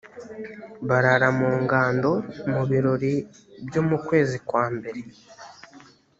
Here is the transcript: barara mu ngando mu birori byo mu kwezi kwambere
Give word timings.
barara 0.87 1.27
mu 1.39 1.49
ngando 1.63 2.11
mu 2.51 2.61
birori 2.69 3.13
byo 3.67 3.81
mu 3.87 3.97
kwezi 4.05 4.37
kwambere 4.47 5.01